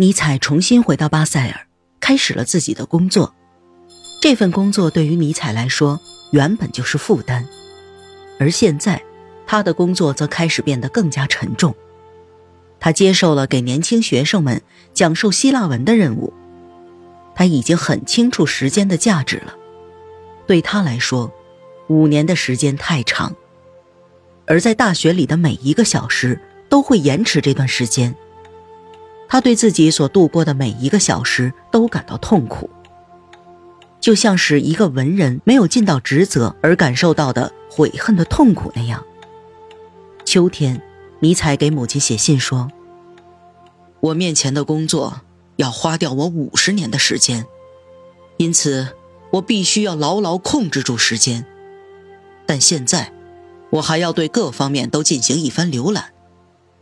[0.00, 1.66] 尼采重新回到巴塞尔，
[1.98, 3.34] 开始了自己的工作。
[4.22, 5.98] 这份工作对于尼采来说
[6.30, 7.44] 原本就是负担，
[8.38, 9.02] 而现在，
[9.44, 11.74] 他的工作则开始变得更加沉重。
[12.78, 14.62] 他接受了给年轻学生们
[14.94, 16.32] 讲授希腊文的任务。
[17.34, 19.56] 他已经很清楚时间的价值了。
[20.46, 21.28] 对他来说，
[21.88, 23.34] 五年的时间太长，
[24.46, 28.14] 而在大学里的每一个小时都会延迟这段时间。
[29.28, 32.70] 他对自己所度过的每一个小时都感到痛苦，
[34.00, 39.04] 就像是一个文人没有尽到职责而感受到的悔恨的痛苦那样。
[40.24, 40.80] 秋天，
[41.20, 42.70] 尼采给母亲写信说
[44.00, 45.20] ：“我面前的工作
[45.56, 47.44] 要花掉我五十年的时间，
[48.38, 48.88] 因此
[49.32, 51.44] 我必须要牢牢控制住时间。
[52.46, 53.12] 但现在，
[53.70, 56.14] 我还要对各方面都进行一番浏览，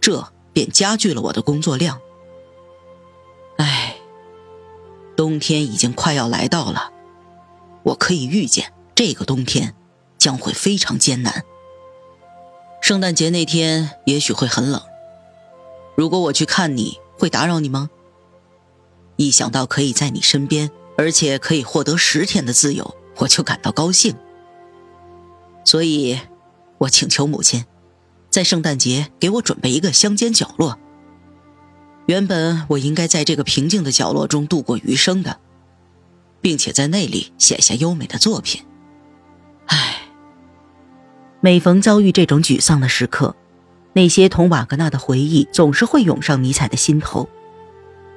[0.00, 2.00] 这便加剧了我的工作量。”
[5.22, 6.90] 冬天已经快要来到了，
[7.84, 9.72] 我可以预见这个冬天
[10.18, 11.44] 将会非常艰难。
[12.80, 14.82] 圣诞节那天也许会很冷。
[15.96, 17.88] 如果我去看你会打扰你吗？
[19.14, 24.16] 一想到可以在你身边，而且可以获得十天的自由，我就感到高兴。
[25.64, 26.18] 所以，
[26.78, 27.64] 我请求母亲，
[28.28, 30.80] 在圣诞节给我准备一个乡间角落。
[32.06, 35.38] 原本我应该在这个平静的角落中度过余生的，
[36.40, 38.62] 并且在那里写下优美的作品。
[39.66, 40.02] 唉，
[41.40, 43.36] 每逢遭遇这种沮丧的时刻，
[43.92, 47.28] 那些同瓦格纳的回忆总是会涌上尼采的心头。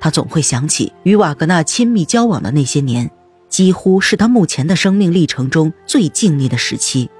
[0.00, 3.10] 他总会想起与瓦格纳亲密交往的那些年，
[3.48, 7.10] 几乎是他目前的生命历程中最静谧的时期。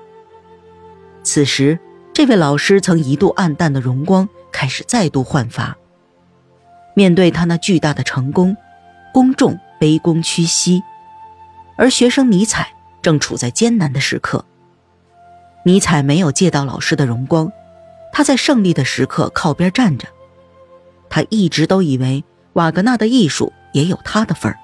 [1.25, 1.79] 此时，
[2.13, 5.77] 这位老师曾一度暗淡的荣光开始再度焕发。
[6.95, 8.57] 面对他那巨大的成功，
[9.13, 10.83] 公众卑躬屈膝，
[11.77, 14.45] 而学生尼采正处在艰难的时刻。
[15.65, 17.51] 尼采没有借到老师的荣光，
[18.13, 20.07] 他在胜利的时刻靠边站着。
[21.09, 22.23] 他一直都以为
[22.55, 24.59] 瓦格纳的艺术也有他的份儿。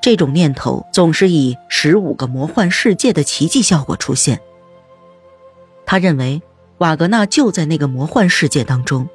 [0.00, 4.40] 这种念头总是以十五个魔幻世界的奇迹效果出现。
[5.86, 6.42] 他认为
[6.78, 9.08] 瓦格纳就在那个魔幻世界当中，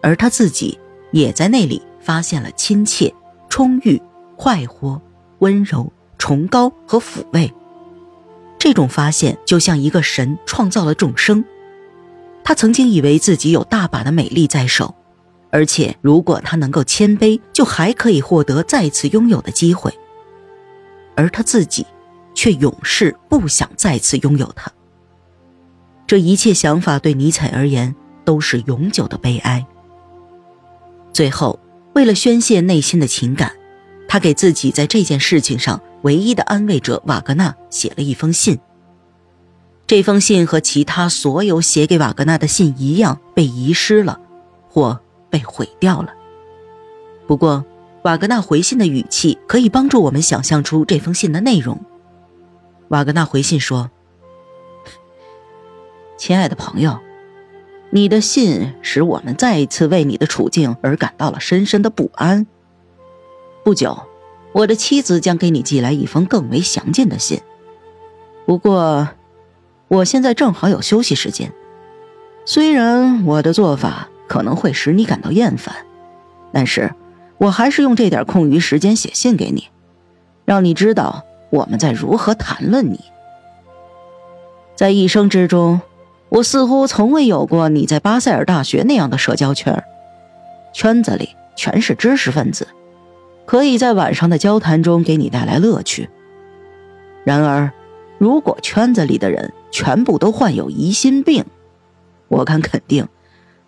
[0.00, 0.78] 而他自己。
[1.14, 3.14] 也在那里发现了亲切、
[3.48, 4.02] 充裕、
[4.34, 5.00] 快活、
[5.38, 7.50] 温柔、崇高和抚慰。
[8.58, 11.44] 这种发现就像一个神创造了众生。
[12.42, 14.92] 他曾经以为自己有大把的美丽在手，
[15.50, 19.96] 而且如果他能够谦卑，就还可以获得再次拥有的机会。
[21.14, 21.86] 而他自己，
[22.34, 24.68] 却永世不想再次拥有它。
[26.08, 27.94] 这一切想法对尼采而言
[28.24, 29.64] 都是永久的悲哀。
[31.14, 31.60] 最后，
[31.94, 33.52] 为了宣泄内心的情感，
[34.08, 38.58] 他给自己在这件事情上唯一的安慰者瓦格纳写了一封信。
[39.86, 44.18] 这封信和其他所有写给瓦格纳的信一样，被遗失了，
[44.68, 44.98] 或
[45.30, 46.12] 被毁掉了。
[47.28, 47.64] 不过，
[48.02, 51.80] 瓦格纳回信的语气可以帮助我们想象出这封信的内容。
[52.88, 53.88] 瓦格纳回信说
[56.18, 56.98] ：“亲爱的朋友。”
[57.94, 62.44] 你的信使我们再一次为你的处境而感到了深深的不安。
[63.62, 63.96] 不久，
[64.52, 67.40] 我的妻子将给你寄来一封更为详尽的信。
[68.46, 69.10] 不过，
[69.86, 71.52] 我现在正好有休息时间。
[72.44, 75.86] 虽然我的做法可能会使你感到厌烦，
[76.52, 76.92] 但是
[77.38, 79.68] 我还是用这点空余时间写信给你，
[80.44, 82.98] 让你知道我们在如何谈论你。
[84.74, 85.80] 在一生之中。
[86.28, 89.84] 我似乎从未有过你在巴塞尔大学那样的社交圈
[90.72, 92.66] 圈子里全是知识分子，
[93.46, 96.10] 可以在晚上的交谈中给你带来乐趣。
[97.22, 97.70] 然而，
[98.18, 101.44] 如果圈子里的人全部都患有疑心病，
[102.26, 103.06] 我敢肯定，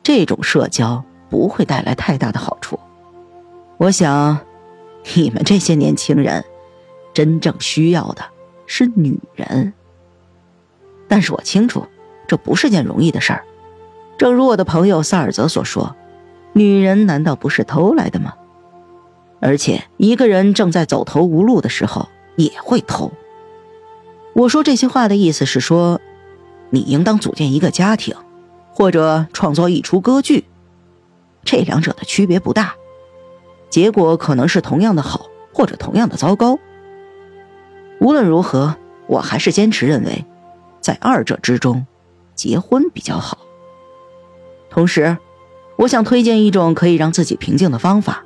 [0.02, 2.78] 这种社交不会带来太大的好处。
[3.76, 4.38] 我想，
[5.14, 6.44] 你们这些年轻人
[7.14, 8.24] 真正需要的
[8.66, 9.72] 是女人。
[11.06, 11.86] 但是我清楚。
[12.26, 13.44] 这不是件容易的事儿，
[14.18, 15.94] 正如我的朋友萨尔泽所说
[16.54, 18.34] ：“女人难道不是偷来的吗？”
[19.40, 23.12] 而且，一个人正在走投无路的时候也会偷。
[24.32, 26.00] 我说这些话的意思是说，
[26.70, 28.16] 你应当组建一个家庭，
[28.72, 30.46] 或者创作一出歌剧，
[31.44, 32.74] 这两者的区别不大，
[33.70, 36.58] 结果可能是同样的好，或者同样的糟糕。
[38.00, 38.76] 无论如何，
[39.06, 40.24] 我还是坚持认为，
[40.80, 41.86] 在二者之中。
[42.36, 43.38] 结婚比较好。
[44.70, 45.16] 同时，
[45.76, 48.22] 我想推荐一种可以让自己平静的方法，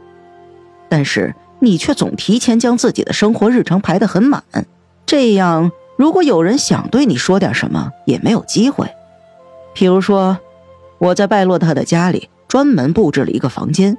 [0.88, 4.42] 但是你却总提前将自己的生活日程排得很满，
[5.06, 8.88] 这样如果有人想对你说点什么，也没有机会。
[9.74, 10.38] 譬如说，
[10.98, 13.96] 我在拜洛特的家里专门布置了一个房间，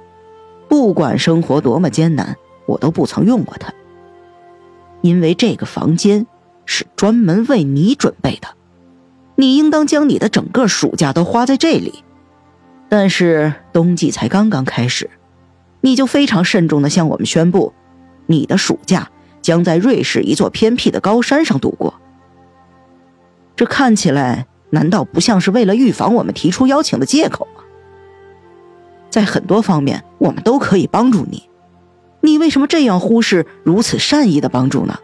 [0.68, 2.36] 不管生活多么艰难，
[2.66, 3.74] 我都不曾用过它，
[5.02, 6.28] 因为这个房间
[6.66, 8.48] 是专门为你准备的。
[9.42, 12.04] 你应当将你的整个暑假都花在这里，
[12.90, 15.10] 但是冬季才刚刚开始，
[15.82, 17.74] 你就非常慎重地向我们宣布，
[18.28, 19.10] 你的暑假
[19.42, 21.96] 将在瑞士一座偏僻的高山上度过。
[23.56, 27.64] 这看起来难道不像是为了预防我们提出邀请的借口吗？
[29.10, 31.50] 在很多方面，我们都可以帮助你，
[32.22, 35.00] 你为什么这样忽视如此善意的帮助呢？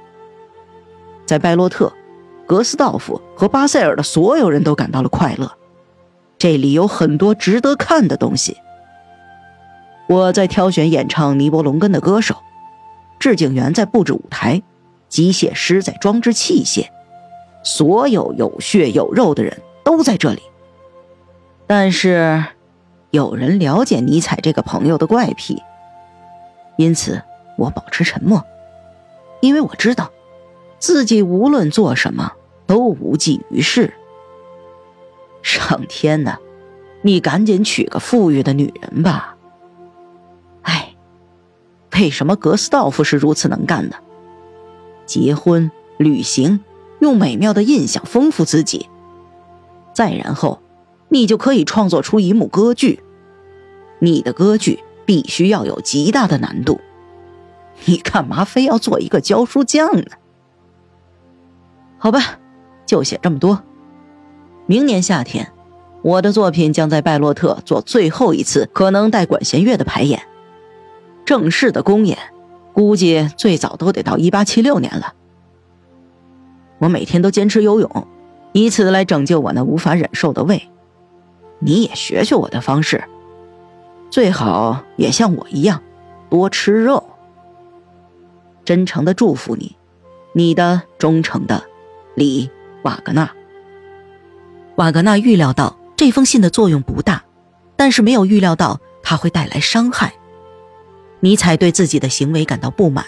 [1.25, 1.91] 在拜洛特。
[2.47, 5.51] 格斯道夫和巴塞尔的所有人都感到了快乐。
[6.39, 8.57] 这里有很多值得看的东西。
[10.07, 12.37] 我在挑选演唱《尼伯龙根》的歌手，
[13.19, 14.63] 致敬员在布置舞台，
[15.09, 16.87] 机械师在装置器械，
[17.63, 20.41] 所有有血有肉的人都在这里。
[21.67, 22.45] 但是，
[23.11, 25.61] 有人了解尼采这个朋友的怪癖，
[26.77, 27.21] 因此
[27.57, 28.41] 我保持沉默，
[29.41, 30.09] 因为我知道。
[30.79, 32.33] 自己无论做什么
[32.67, 33.93] 都无济于事。
[35.41, 36.37] 上天呐，
[37.01, 39.37] 你赶紧娶个富裕的女人吧！
[40.63, 40.95] 哎，
[41.93, 43.95] 为什么格斯道夫是如此能干的？
[45.05, 46.59] 结婚、旅行，
[46.99, 48.89] 用美妙的印象丰富自己，
[49.93, 50.61] 再然后，
[51.07, 53.01] 你就可以创作出一幕歌剧。
[53.99, 56.81] 你的歌剧必须要有极大的难度。
[57.85, 60.03] 你干嘛非要做一个教书匠呢？
[61.97, 62.39] 好吧，
[62.87, 63.61] 就写这么多。
[64.65, 65.53] 明年夏天，
[66.01, 70.23] 我的作品将在拜洛特做最后一次可能带管弦乐的排演。
[71.23, 72.17] 正式的公演，
[72.73, 75.13] 估计最早都得到一八七六年了。
[76.79, 78.07] 我每天都坚持游泳，
[78.53, 80.69] 以此来拯救我那无法忍受的胃。
[81.59, 83.03] 你也学学我的方式，
[84.09, 85.81] 最好也像我一样，
[86.29, 87.03] 多吃肉。
[88.63, 89.75] 真诚的祝福你，
[90.33, 91.63] 你的忠诚的。
[92.15, 92.49] 李
[92.83, 93.29] 瓦格纳。
[94.75, 97.23] 瓦格纳预料到这封信的作用不大，
[97.75, 100.13] 但是没有预料到它会带来伤害。
[101.19, 103.05] 尼采对自己的行为感到不满，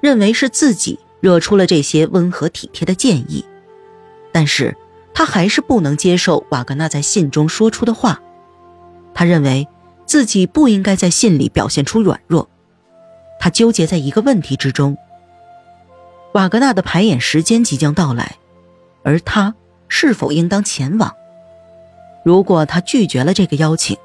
[0.00, 3.44] 认为是自己惹出了这些温和体贴的建议，
[4.30, 4.76] 但是
[5.12, 8.20] 他还是不能接受瓦格纳在信中说出的话。
[9.12, 9.66] 他认为
[10.06, 12.48] 自己不应该在信里表现出软弱。
[13.40, 14.96] 他纠结在一个问题之中：
[16.34, 18.36] 瓦格纳的排演时间即将到来。
[19.08, 19.54] 而他
[19.88, 21.16] 是否应当前往？
[22.26, 23.96] 如果他拒绝了这个邀请，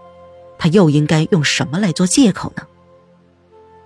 [0.57, 2.63] 他又应该用什么来做借口呢？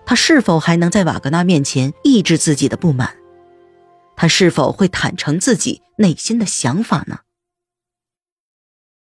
[0.06, 3.16] 他是否还能在瓦格纳面前抑制自己的不满？
[4.16, 7.22] 他是否会坦诚自己内心的想法呢？